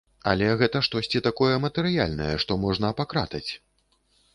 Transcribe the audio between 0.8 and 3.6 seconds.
штосьці такое матэрыяльнае, што можна пакратаць?